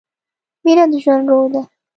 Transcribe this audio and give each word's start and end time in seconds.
مینه 0.63 0.85
د 0.91 0.93
ژوند 1.03 1.25
روح 1.29 1.45
ده. 1.53 1.61